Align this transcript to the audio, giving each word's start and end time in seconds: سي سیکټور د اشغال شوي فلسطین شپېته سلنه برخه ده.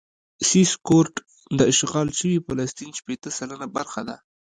سي 0.47 0.61
سیکټور 0.71 1.05
د 1.57 1.59
اشغال 1.71 2.07
شوي 2.19 2.37
فلسطین 2.47 2.89
شپېته 2.99 3.29
سلنه 3.37 3.67
برخه 3.75 4.01
ده. 4.07 4.15